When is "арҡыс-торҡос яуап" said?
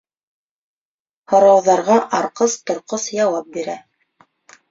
2.19-3.51